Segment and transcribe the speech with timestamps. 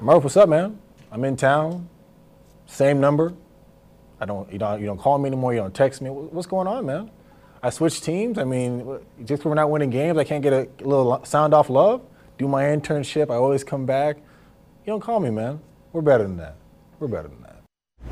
[0.00, 0.78] Murph, what's up, man?
[1.10, 1.88] I'm in town.
[2.66, 3.34] Same number.
[4.20, 5.52] I don't, you don't, you don't call me anymore.
[5.54, 6.08] You don't text me.
[6.08, 7.10] What's going on, man?
[7.64, 8.38] I switched teams.
[8.38, 12.02] I mean, just we're not winning games, I can't get a little sound off love.
[12.38, 13.28] Do my internship.
[13.28, 14.18] I always come back.
[14.18, 15.58] You don't call me, man.
[15.92, 16.54] We're better than that.
[17.00, 17.62] We're better than that.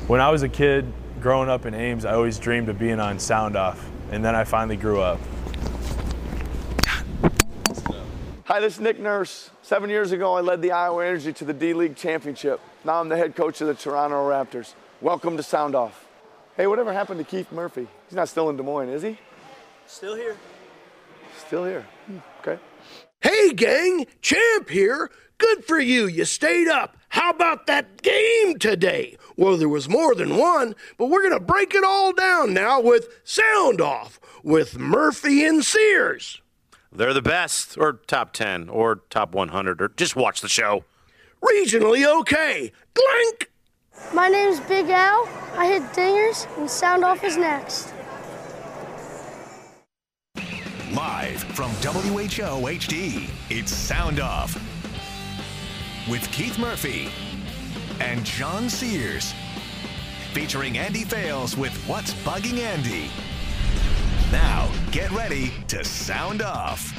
[0.07, 0.91] When I was a kid,
[1.21, 4.43] growing up in Ames, I always dreamed of being on Sound Off, and then I
[4.43, 5.21] finally grew up.
[8.47, 9.49] Hi, this is Nick Nurse.
[9.61, 12.61] Seven years ago, I led the Iowa Energy to the D League Championship.
[12.85, 14.73] Now I'm the head coach of the Toronto Raptors.
[15.01, 16.07] Welcome to Sound Off.
[16.55, 17.89] Hey, whatever happened to Keith Murphy?
[18.07, 19.19] He's not still in Des Moines, is he?
[19.85, 20.37] Still here.
[21.45, 21.85] Still here.
[22.05, 22.57] Hmm, Okay.
[23.19, 25.11] Hey, gang, Champ here.
[25.39, 26.07] Good for you.
[26.07, 26.95] You stayed up.
[27.09, 29.17] How about that game today?
[29.35, 32.79] Well, there was more than one, but we're going to break it all down now
[32.79, 36.41] with Sound Off with Murphy and Sears.
[36.97, 40.83] They're the best, or top 10, or top 100, or just watch the show.
[41.43, 42.71] Regionally okay.
[42.95, 43.51] Glank!
[44.15, 45.29] My name's Big Al.
[45.55, 47.93] I hit dingers, and Sound Off is next.
[50.91, 54.55] Live from WHO HD, it's Sound Off
[56.09, 57.09] with Keith Murphy
[57.99, 59.35] and John Sears.
[60.33, 63.11] Featuring Andy Fales with What's Bugging Andy.
[64.31, 66.93] Now, get ready to sound off.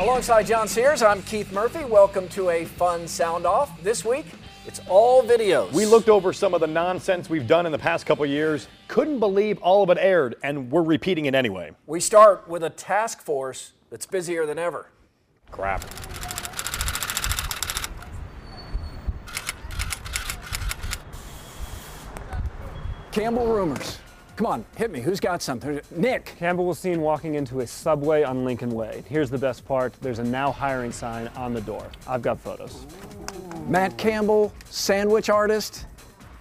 [0.00, 1.84] Alongside John Sears, I'm Keith Murphy.
[1.84, 3.80] Welcome to a fun sound off.
[3.80, 4.26] This week,
[4.66, 5.70] it's all videos.
[5.70, 8.66] We looked over some of the nonsense we've done in the past couple years.
[8.88, 11.70] Couldn't believe all of it aired, and we're repeating it anyway.
[11.86, 14.88] We start with a task force that's busier than ever.
[15.52, 15.84] Crap.
[23.12, 24.00] Campbell rumors.
[24.36, 25.00] Come on, hit me.
[25.00, 25.80] Who's got something?
[25.92, 26.34] Nick.
[26.38, 29.04] Campbell was seen walking into a subway on Lincoln Way.
[29.08, 31.86] Here's the best part there's a now hiring sign on the door.
[32.08, 32.84] I've got photos.
[33.68, 35.86] Matt Campbell, sandwich artist.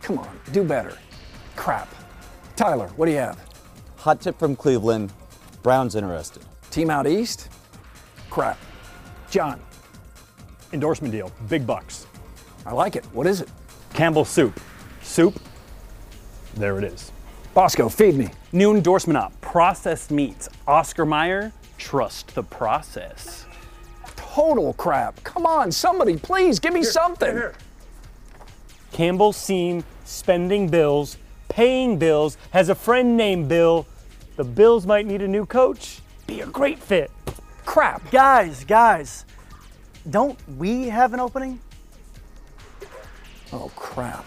[0.02, 0.98] Come on, do better.
[1.56, 1.88] Crap.
[2.56, 3.40] Tyler, what do you have?
[3.98, 5.14] Hot tip from Cleveland.
[5.62, 6.42] Brown's interested.
[6.72, 7.50] Team out east?
[8.32, 8.58] Crap.
[9.30, 9.62] John.
[10.74, 12.08] Endorsement deal, big bucks.
[12.66, 13.06] I like it.
[13.14, 13.50] What is it?
[13.94, 14.60] Campbell Soup.
[15.04, 15.40] Soup,
[16.56, 17.12] there it is.
[17.54, 18.30] Bosco, feed me.
[18.52, 20.50] New endorsement up processed meats.
[20.68, 23.46] Oscar Mayer, trust the process.
[24.16, 25.24] Total crap.
[25.24, 27.44] Come on, somebody, please give me something.
[28.92, 33.86] Campbell seen spending bills, paying bills, has a friend named Bill.
[34.36, 36.00] The Bills might need a new coach.
[36.26, 37.12] Be a great fit.
[37.66, 38.10] Crap.
[38.10, 39.26] Guys, guys,
[40.10, 41.60] don't we have an opening?
[43.52, 44.26] Oh, crap.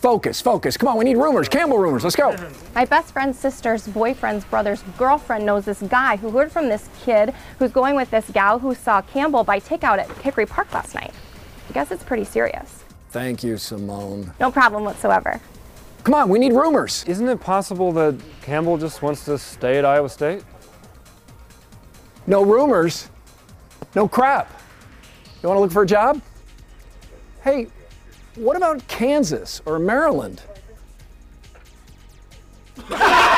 [0.00, 0.76] Focus, focus.
[0.76, 1.48] Come on, we need rumors.
[1.48, 2.04] Campbell rumors.
[2.04, 2.36] Let's go.
[2.72, 7.34] My best friend's sister's boyfriend's brother's girlfriend knows this guy who heard from this kid
[7.58, 11.12] who's going with this gal who saw Campbell buy takeout at Hickory Park last night.
[11.68, 12.84] I guess it's pretty serious.
[13.10, 14.32] Thank you, Simone.
[14.38, 15.40] No problem whatsoever.
[16.04, 17.04] Come on, we need rumors.
[17.08, 20.44] Isn't it possible that Campbell just wants to stay at Iowa State?
[22.28, 23.08] No rumors.
[23.96, 24.48] No crap.
[25.42, 26.22] You want to look for a job?
[27.42, 27.66] Hey,
[28.38, 30.42] what about Kansas or Maryland?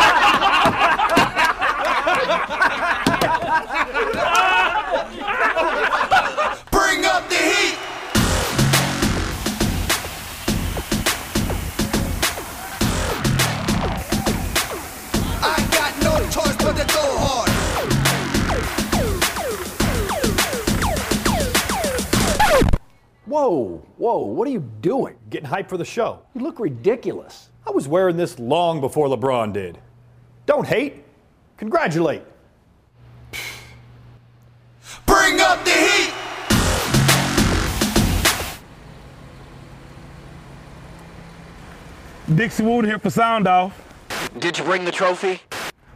[23.50, 25.16] Whoa, whoa, what are you doing?
[25.28, 26.22] Getting hyped for the show.
[26.36, 27.50] You look ridiculous.
[27.66, 29.76] I was wearing this long before LeBron did.
[30.46, 31.02] Don't hate,
[31.56, 32.22] congratulate.
[35.04, 36.12] Bring up the heat!
[42.36, 43.76] Dixie Wood here for Sound Off.
[44.38, 45.40] Did you bring the trophy?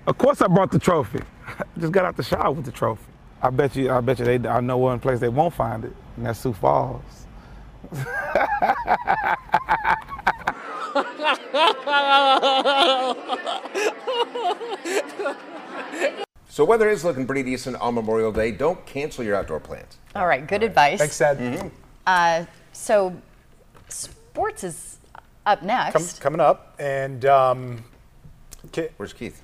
[0.09, 1.21] Of course I brought the trophy.
[1.79, 3.05] Just got out the shower with the trophy.
[3.41, 5.93] I bet you, I bet you, they, I know one place they won't find it,
[6.17, 7.24] and that's Sioux Falls.
[16.49, 18.53] So weather is looking pretty decent on Memorial Day.
[18.53, 19.99] Don't cancel your outdoor plans.
[20.15, 21.01] All right, good advice.
[21.01, 21.73] Thanks, Ed.
[22.07, 23.17] Uh, so,
[23.89, 24.99] sports is
[25.47, 25.93] up next.
[25.95, 27.85] Com- coming up, and um,
[28.71, 29.43] Ki- Where's Keith?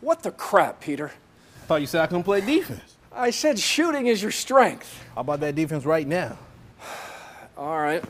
[0.00, 1.10] What the crap, Peter?
[1.10, 2.96] I Thought you said I couldn't play defense.
[3.12, 5.04] I said shooting is your strength.
[5.16, 6.38] How about that defense right now?
[7.58, 8.00] All right.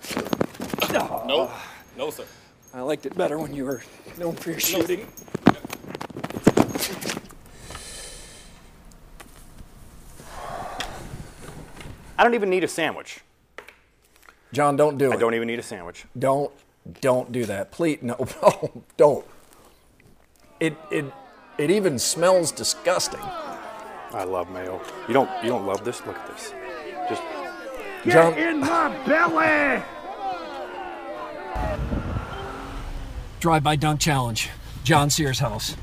[0.92, 1.50] Nope.
[1.96, 2.26] No, sir.
[2.74, 3.82] I liked it better when you were
[4.18, 5.06] known for your shooting.
[12.18, 13.20] I don't even need a sandwich.
[14.52, 15.16] John, don't do I it.
[15.16, 16.04] I don't even need a sandwich.
[16.18, 16.52] Don't,
[17.00, 17.70] don't do that.
[17.70, 19.24] Please, no, no, don't.
[20.60, 21.06] It, it,
[21.58, 23.20] it even smells disgusting.
[23.20, 24.80] I love mayo.
[25.08, 26.04] You don't you don't love this?
[26.06, 26.52] Look at this.
[27.08, 27.22] Just
[28.06, 29.82] John, in my belly!
[33.40, 34.50] drive by dunk challenge.
[34.84, 35.76] John Sears house.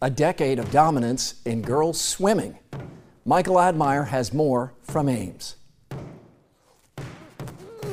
[0.00, 2.56] A decade of dominance in girls swimming.
[3.24, 5.56] Michael Admire has more from Ames.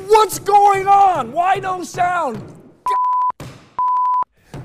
[0.06, 1.32] What's going on?
[1.32, 2.40] Why no sound?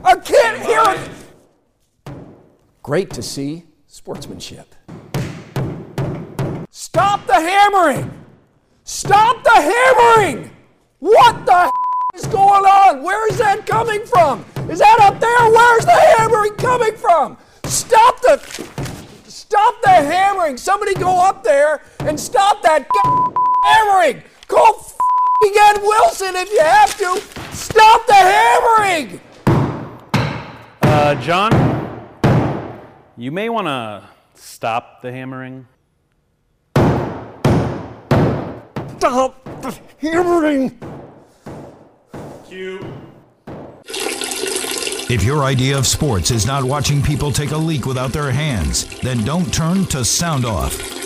[0.04, 2.14] I can't hear it.
[2.84, 4.76] Great to see sportsmanship.
[6.70, 8.12] Stop the hammering!
[8.84, 10.52] Stop the hammering!
[11.00, 11.72] What the
[12.16, 13.04] is going on?
[13.04, 14.46] Where is that coming from?
[14.70, 15.52] Is that up there?
[15.52, 17.38] Where's the hammering coming from?
[17.66, 18.38] Stop the
[19.28, 20.58] stop the hammering!
[20.58, 22.88] Somebody go up there and stop that
[23.64, 24.24] hammering!
[24.48, 27.22] Call f***ing Ed Wilson if you have to.
[27.56, 29.22] Stop the hammering!
[30.82, 31.52] Uh, John,
[33.18, 34.04] you may want to
[34.36, 35.68] stop the hammering.
[38.98, 41.01] Stop the hammering!
[45.10, 49.00] If your idea of sports is not watching people take a leak without their hands,
[49.00, 51.01] then don't turn to Sound Off.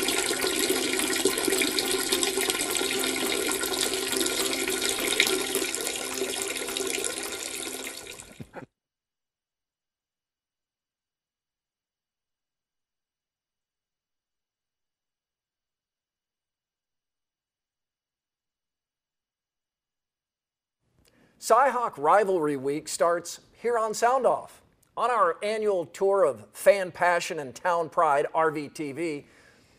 [21.45, 24.63] Cyhawk Rivalry Week starts here on Sound Off.
[24.97, 29.25] On our annual tour of fan passion and town pride, RVTV,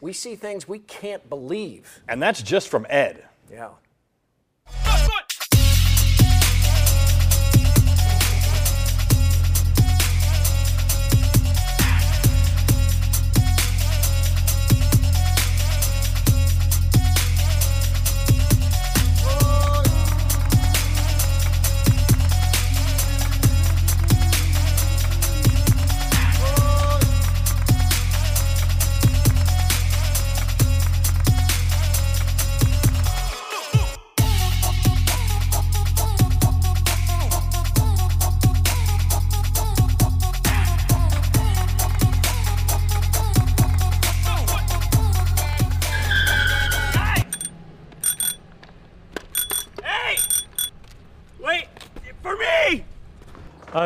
[0.01, 2.03] we see things we can't believe.
[2.09, 3.25] and that's just from Ed.
[3.51, 3.71] Yeah.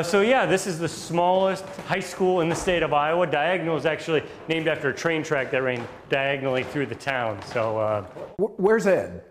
[0.01, 3.27] Uh, so yeah, this is the smallest high school in the state of Iowa.
[3.27, 7.39] Diagonal is actually named after a train track that ran diagonally through the town.
[7.53, 8.07] So uh,
[8.39, 9.23] Where's Ed?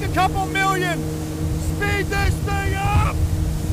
[0.00, 0.98] Make a couple million.
[1.76, 3.16] Speed this thing up.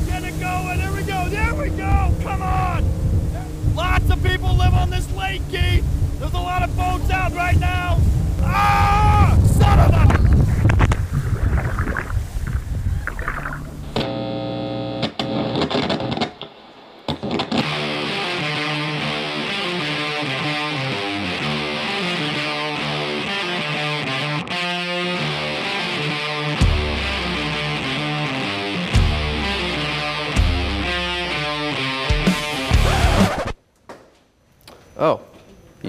[0.07, 0.77] Get it going.
[0.77, 1.29] There we go.
[1.29, 2.13] There we go.
[2.21, 3.75] Come on.
[3.75, 5.85] Lots of people live on this lake, Keith.
[6.19, 7.99] There's a lot of boats out right now.
[8.41, 9.37] Ah!
[9.57, 10.16] Son of a...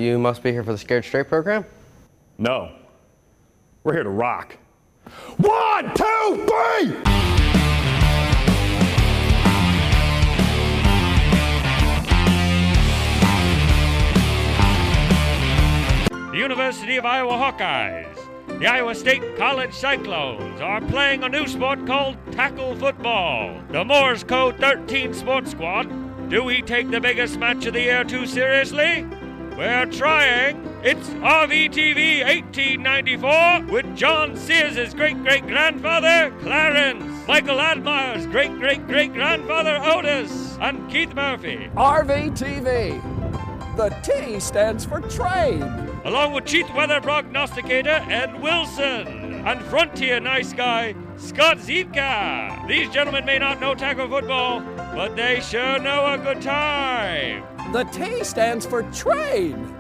[0.08, 1.64] you must be here for the Scared Straight program?
[2.38, 2.72] No.
[3.84, 4.56] We're here to rock.
[5.36, 6.94] One, two, three!
[16.30, 21.86] The University of Iowa Hawkeyes, the Iowa State College Cyclones are playing a new sport
[21.86, 23.60] called tackle football.
[23.70, 25.88] The Morse Code 13 Sports Squad.
[26.30, 29.06] Do we take the biggest match of the year too seriously?
[29.58, 30.64] We're trying.
[30.84, 39.12] It's RVTV 1894 with John Sears' great great grandfather, Clarence, Michael Admire's great great great
[39.12, 41.68] grandfather, Otis, and Keith Murphy.
[41.74, 43.02] RVTV.
[43.76, 45.62] The T stands for train.
[46.04, 52.68] along with Chief Weather Prognosticator Ed Wilson and Frontier Nice Guy Scott Zivka.
[52.68, 54.60] These gentlemen may not know tackle football,
[54.94, 57.57] but they sure know a good time.
[57.70, 59.74] The T stands for train.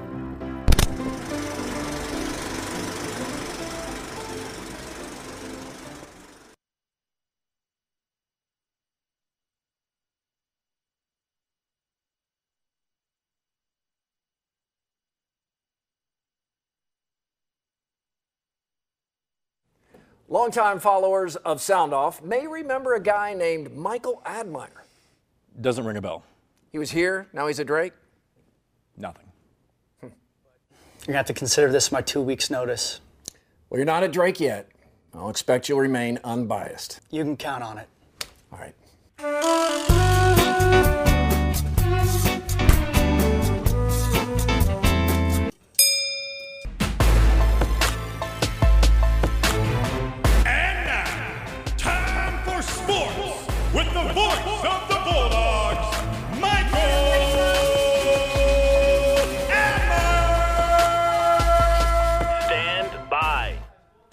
[20.28, 24.84] Longtime followers of Sound Off may remember a guy named Michael Admire.
[25.58, 26.22] Doesn't ring a bell.
[26.70, 27.92] He was here, now he's a Drake.
[28.96, 29.24] Nothing.
[30.02, 30.10] You're
[31.06, 33.00] gonna have to consider this my two weeks' notice.
[33.70, 34.68] Well, you're not a Drake yet.
[35.14, 37.00] I'll expect you'll remain unbiased.
[37.10, 37.88] You can count on it.
[38.52, 39.97] All right.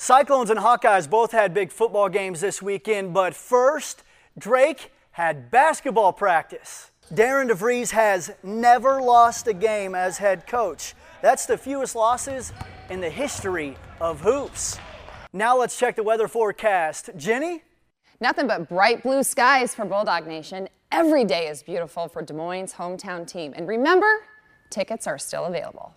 [0.05, 4.03] Cyclones and Hawkeyes both had big football games this weekend, but first,
[4.38, 6.91] Drake had basketball practice.
[7.12, 10.93] Darian DeVries has never lost a game as head coach.
[11.24, 12.53] That's the fewest losses
[12.91, 14.77] in the history of hoops.
[15.33, 17.09] Now let's check the weather forecast.
[17.17, 17.63] Jenny?
[18.21, 20.69] Nothing but bright blue skies for Bulldog Nation.
[20.91, 23.55] Every day is beautiful for Des Moines' hometown team.
[23.55, 24.19] And remember,
[24.69, 25.95] tickets are still available.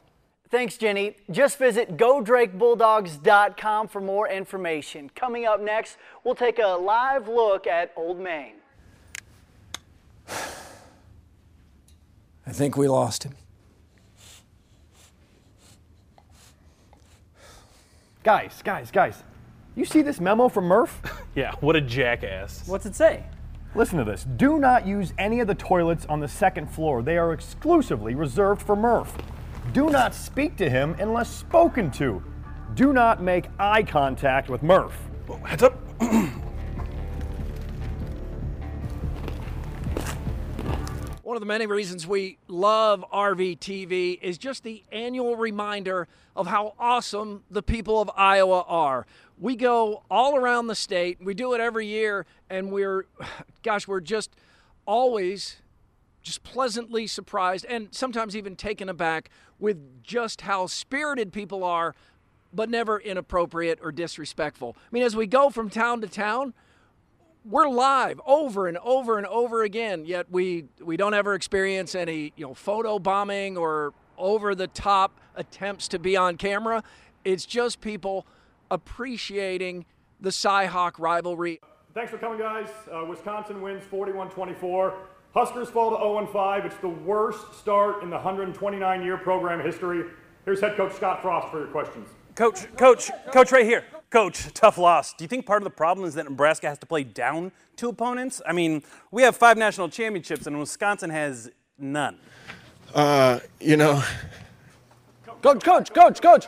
[0.50, 1.16] Thanks, Jenny.
[1.30, 5.10] Just visit GoDrakeBulldogs.com for more information.
[5.14, 8.54] Coming up next, we'll take a live look at Old Main.
[12.46, 13.34] I think we lost him.
[18.22, 19.22] Guys, guys, guys.
[19.76, 21.00] You see this memo from Murph?
[21.34, 22.66] Yeah, what a jackass.
[22.66, 23.22] What's it say?
[23.76, 24.24] Listen to this.
[24.24, 27.00] Do not use any of the toilets on the second floor.
[27.00, 29.16] They are exclusively reserved for Murph.
[29.72, 32.22] Do not speak to him unless spoken to.
[32.75, 34.96] Do not make eye contact with Murph.
[35.44, 35.75] Heads up.
[41.22, 46.72] One of the many reasons we love RVTV is just the annual reminder of how
[46.78, 49.06] awesome the people of Iowa are.
[49.38, 51.18] We go all around the state.
[51.22, 53.04] We do it every year, and we're,
[53.62, 54.30] gosh, we're just
[54.87, 55.58] always
[56.28, 61.94] just pleasantly surprised and sometimes even taken aback with just how spirited people are,
[62.52, 64.76] but never inappropriate or disrespectful.
[64.78, 66.54] I mean, as we go from town to town,
[67.44, 72.32] we're live over and over and over again yet we we don't ever experience any
[72.37, 76.82] you know photo bombing or over the top attempts to be on camera
[77.25, 78.26] it's just people
[78.73, 79.87] appreciating
[80.20, 81.61] the Cy-Hawk rivalry
[81.94, 82.68] Thanks for coming, guys.
[82.92, 84.94] Uh, Wisconsin wins 41 24.
[85.35, 86.64] Huskers fall to 0 5.
[86.64, 90.04] It's the worst start in the 129 year program history.
[90.44, 92.08] Here's head coach Scott Frost for your questions.
[92.35, 93.85] Coach, coach, coach, right here.
[94.11, 95.12] Coach, tough loss.
[95.12, 97.88] Do you think part of the problem is that Nebraska has to play down to
[97.88, 98.40] opponents?
[98.47, 102.18] I mean, we have five national championships, and Wisconsin has none.
[102.94, 104.02] Uh, you know,
[105.42, 106.47] coach coach coach coach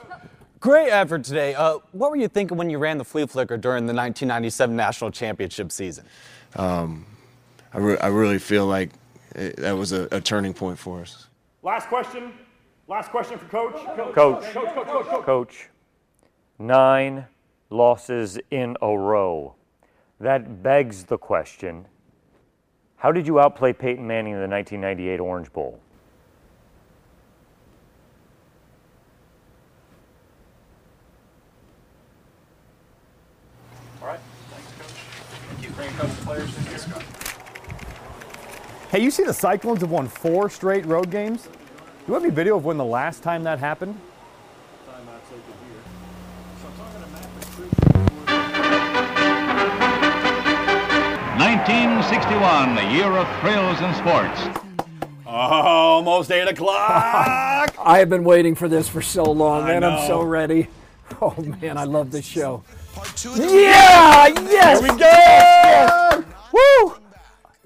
[0.60, 1.54] Great effort today.
[1.54, 5.10] Uh, what were you thinking when you ran the flea flicker during the 1997 national
[5.10, 6.04] championship season?
[6.54, 7.06] Um,
[7.72, 8.90] I, re- I really feel like
[9.34, 11.26] it, that was a, a turning point for us.
[11.62, 12.32] Last question.
[12.88, 13.84] Last question for Coach.
[13.84, 14.14] Coach.
[14.14, 15.24] Coach, coach, coach, coach, coach.
[15.24, 15.68] Coach,
[16.58, 17.26] nine
[17.70, 19.54] losses in a row.
[20.18, 21.86] That begs the question
[23.00, 25.80] how did you outplay Peyton Manning in the 1998 Orange Bowl?
[34.02, 34.20] All right.
[34.50, 35.00] Thanks, Coach.
[35.48, 35.70] Thank you.
[35.70, 36.69] Bring a couple players in here.
[38.90, 41.44] Hey, you see the Cyclones have won four straight road games?
[41.44, 41.50] Do
[42.08, 43.94] you have any video of when the last time that happened?
[51.38, 54.40] 1961, the year of thrills and sports.
[55.24, 57.76] Almost 8 o'clock.
[57.84, 59.84] I have been waiting for this for so long, I man.
[59.84, 60.66] I'm so ready.
[61.20, 62.62] Oh man, I love this show.
[63.36, 64.80] Yeah, yes.
[64.80, 65.06] Here we go.
[65.06, 66.99] Yes, Woo!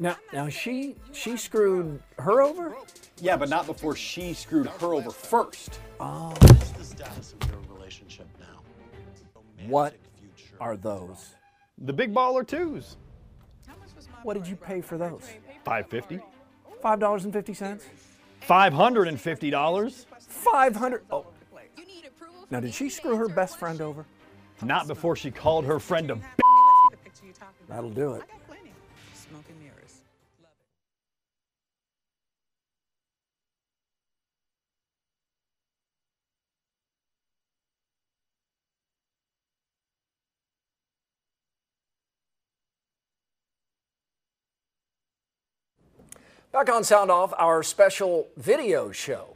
[0.05, 2.77] Now, now she she screwed her over.
[3.23, 5.81] Yeah, but not before she screwed her over first.
[5.99, 6.29] Oh.
[6.41, 8.61] What's the status of your relationship now?
[9.67, 9.95] What
[10.61, 11.31] are those?
[11.79, 12.99] The big baller twos.
[14.25, 15.23] What did you pay for those?
[15.65, 16.21] 550.
[16.83, 17.87] Five dollars and fifty cents.
[18.47, 20.07] $550.
[20.21, 21.03] Five hundred.
[21.11, 21.25] Oh.
[22.51, 24.05] Now, did she screw her best friend over?
[24.63, 26.23] Not before she called her friend a b-
[27.69, 28.23] That'll do it.
[46.55, 49.35] Back on Sound Off, our special video show.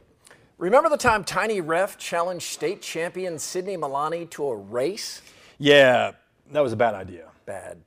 [0.57, 5.21] Remember the time Tiny Ref challenged state champion Sydney Milani to a race?
[5.57, 6.11] Yeah,
[6.53, 7.27] that was a bad idea.
[7.45, 7.81] Bad.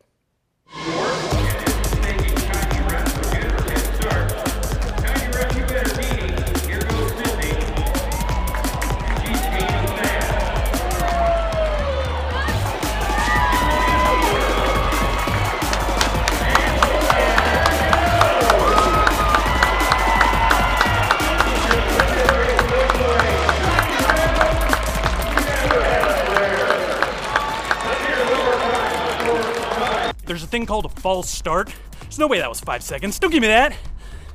[30.52, 31.74] Thing called a false start.
[32.02, 33.18] There's no way that was five seconds.
[33.18, 33.72] Don't give me that.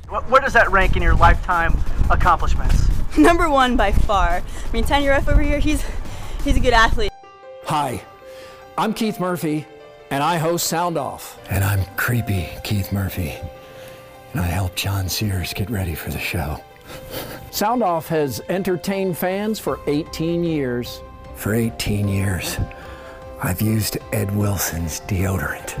[0.08, 1.78] Wh- Where does that rank in your lifetime
[2.10, 2.88] accomplishments?
[3.16, 4.42] Number one by far.
[4.42, 5.82] I mean, Tiny Ref over here, he's
[6.42, 7.12] he's a good athlete.
[7.66, 8.02] Hi,
[8.76, 9.64] I'm Keith Murphy,
[10.10, 11.38] and I host Sound Off.
[11.50, 13.34] And I'm creepy Keith Murphy.
[14.32, 16.58] And I help John Sears get ready for the show.
[17.52, 21.00] Sound Off has entertained fans for 18 years.
[21.36, 22.58] For 18 years,
[23.40, 25.76] I've used Ed Wilson's deodorant.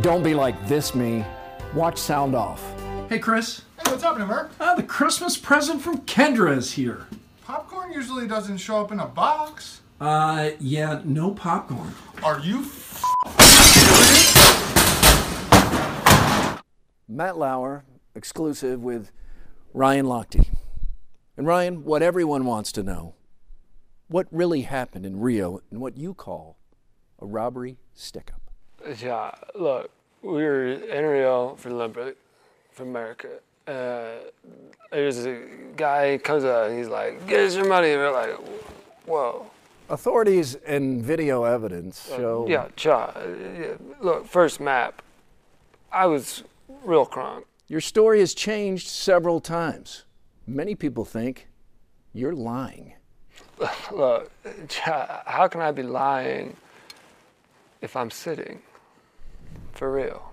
[0.00, 1.24] Don't be like this, me.
[1.74, 2.62] Watch Sound Off.
[3.08, 3.62] Hey, Chris.
[3.76, 4.52] Hey, what's happening, Mark?
[4.60, 7.06] Uh, the Christmas present from Kendra is here.
[7.44, 9.80] Popcorn usually doesn't show up in a box.
[10.00, 11.92] Uh, yeah, no popcorn.
[12.22, 13.02] Are you f-
[17.08, 19.10] Matt Lauer, exclusive with
[19.74, 20.46] Ryan Lochte.
[21.36, 23.14] And Ryan, what everyone wants to know
[24.08, 26.56] what really happened in Rio in what you call
[27.20, 28.42] a robbery stick up?
[29.00, 29.90] Yeah, look,
[30.22, 32.16] we were in Rio for the Olympic
[32.72, 33.28] for America.
[33.66, 34.30] Uh,
[34.90, 35.42] there's a
[35.76, 38.36] guy comes out and he's like, "Get us your money," and we're like,
[39.04, 39.50] "Whoa."
[39.90, 42.46] Authorities and video evidence show.
[42.48, 43.12] Yeah, cha.
[43.16, 45.02] Yeah, look, first map.
[45.92, 46.44] I was
[46.82, 47.44] real crunk.
[47.66, 50.04] Your story has changed several times.
[50.46, 51.48] Many people think
[52.14, 52.94] you're lying.
[53.92, 54.30] Look,
[54.80, 56.56] how can I be lying
[57.80, 58.60] if I'm sitting?
[59.72, 60.32] For real.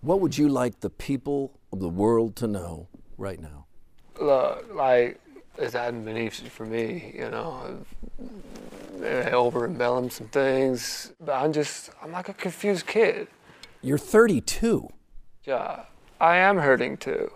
[0.00, 3.66] What would you like the people of the world to know right now?
[4.20, 5.20] Look, like
[5.58, 7.84] it hadn't been easy for me, you know.
[9.02, 13.28] I over embellished some things, but I'm just I'm like a confused kid.
[13.82, 14.88] You're 32.
[15.44, 15.82] Yeah,
[16.20, 17.30] I am hurting too,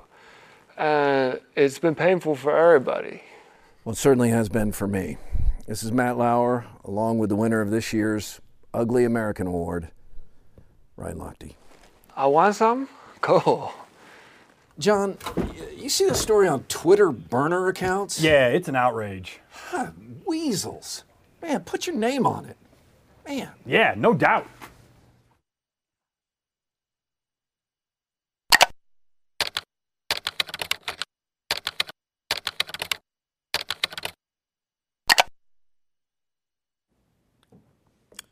[0.77, 3.23] and it's been painful for everybody.
[3.85, 5.17] Well, it certainly has been for me.
[5.67, 8.41] This is Matt Lauer, along with the winner of this year's
[8.75, 9.89] Ugly American Award,
[10.97, 11.55] Ryan Lochte.
[12.15, 12.89] I want some.
[13.23, 13.73] Cool.
[14.79, 15.17] John,
[15.77, 18.21] you see the story on Twitter burner accounts?
[18.21, 19.41] Yeah, it's an outrage.
[19.51, 19.93] Huh,
[20.27, 21.05] weasels.
[21.41, 22.57] Man, put your name on it.
[23.27, 23.51] Man.
[23.65, 24.47] Yeah, no doubt.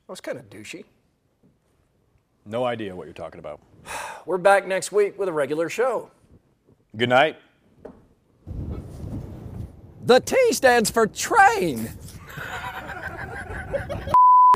[0.08, 0.84] Was kind of douchey.
[2.46, 3.60] No idea what you're talking about.
[4.26, 6.10] We're back next week with a regular show.
[6.96, 7.36] Good night.
[10.06, 11.90] The T stands for train.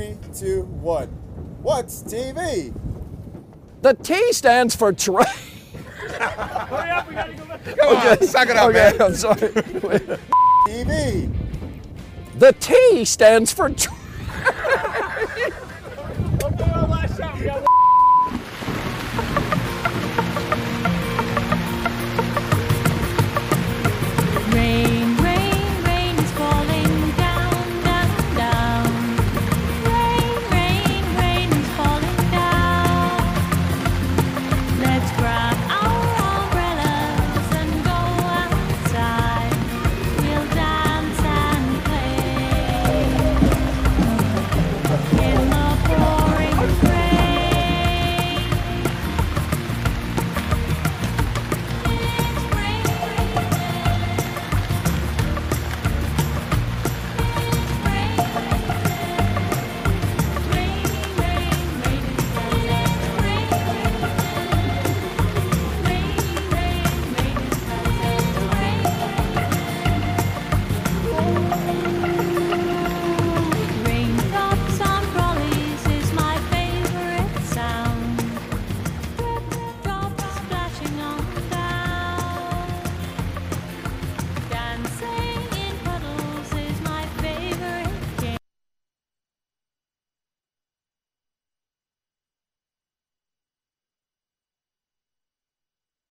[0.00, 1.08] Three, two, one.
[1.60, 2.74] What's TV?
[3.82, 5.26] The T stands for train.
[6.18, 7.66] Hurry up, we gotta go back.
[7.66, 9.02] okay, suck it up, okay, man.
[9.02, 9.36] I'm sorry.
[10.66, 11.30] TV.
[12.38, 13.68] The T stands for.
[13.68, 13.92] Tra-